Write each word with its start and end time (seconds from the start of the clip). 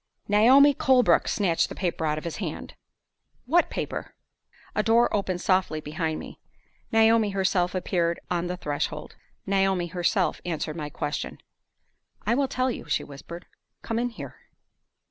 "Naomi 0.27 0.73
Colebrook 0.73 1.27
snatched 1.27 1.69
the 1.69 1.75
paper 1.75 2.07
out 2.07 2.17
of 2.17 2.23
his 2.23 2.37
hand." 2.37 2.73
"What 3.45 3.69
paper?" 3.69 4.15
A 4.73 4.81
door 4.81 5.15
opened 5.15 5.41
softly 5.41 5.79
behind 5.79 6.17
me. 6.19 6.39
Naomi 6.91 7.29
herself 7.29 7.75
appeared 7.75 8.19
on 8.27 8.47
the 8.47 8.57
threshold; 8.57 9.15
Naomi 9.45 9.85
herself 9.85 10.41
answered 10.43 10.75
my 10.75 10.89
question. 10.89 11.37
"I 12.25 12.33
will 12.33 12.47
tell 12.47 12.71
you," 12.71 12.85
she 12.87 13.03
whispered. 13.03 13.45
"Come 13.83 13.99
in 13.99 14.09
here." 14.09 14.37